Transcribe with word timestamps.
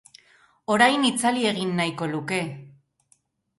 Orain 0.75 1.05
itzali 1.09 1.45
egin 1.51 1.75
nahiko 1.83 2.11
luke. 2.17 2.43